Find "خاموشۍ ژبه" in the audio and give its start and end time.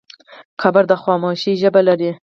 1.03-1.81